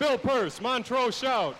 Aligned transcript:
Bill 0.00 0.16
Purse, 0.16 0.62
Montrose 0.62 1.18
Shout. 1.18 1.54